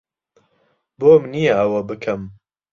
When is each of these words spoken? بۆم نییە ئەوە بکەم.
بۆم 0.99 1.23
نییە 1.31 1.53
ئەوە 1.59 1.81
بکەم. 1.89 2.21